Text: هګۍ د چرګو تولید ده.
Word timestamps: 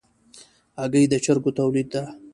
هګۍ 0.79 1.05
د 1.09 1.13
چرګو 1.23 1.51
تولید 1.59 1.87
ده. 1.93 2.03